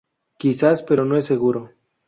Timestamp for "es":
1.15-1.25